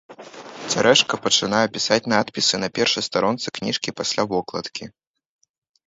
Цярэшка 0.71 1.15
пачынае 1.25 1.59
пісаць 1.77 1.99
надпісы 2.15 2.55
на 2.65 2.71
першай 2.81 3.03
старонцы 3.11 3.47
кніжкі 3.61 3.97
пасля 4.03 4.23
вокладкі. 4.37 4.85